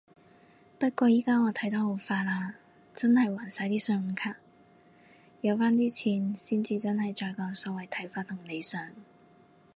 [0.79, 2.55] 不過依家我睇得好化啦，
[2.91, 4.35] 真係還晒啲信用卡。
[5.41, 8.89] 有返啲錢先至真係再講所謂睇法同理想